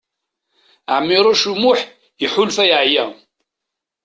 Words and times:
Ɛmiṛuc 0.97 1.41
U 1.51 1.53
Muḥ 1.61 1.79
iḥulfa 2.25 2.63
yeɛya. 2.69 3.05